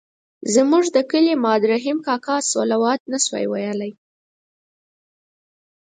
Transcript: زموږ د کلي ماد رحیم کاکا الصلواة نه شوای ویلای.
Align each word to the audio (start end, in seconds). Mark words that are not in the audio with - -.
زموږ 0.53 0.83
د 0.95 0.97
کلي 1.11 1.33
ماد 1.43 1.61
رحیم 1.71 1.97
کاکا 2.07 2.33
الصلواة 2.41 2.99
نه 3.11 3.17
شوای 3.25 3.45
ویلای. 3.47 3.91